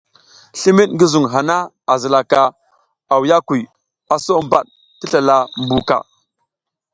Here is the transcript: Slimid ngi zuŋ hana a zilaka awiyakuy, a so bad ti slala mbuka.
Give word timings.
Slimid 0.59 0.89
ngi 0.93 1.05
zuŋ 1.13 1.25
hana 1.33 1.57
a 1.91 1.93
zilaka 2.01 2.41
awiyakuy, 3.13 3.61
a 4.13 4.15
so 4.25 4.33
bad 4.51 4.65
ti 4.99 5.05
slala 5.11 5.35
mbuka. 5.63 5.97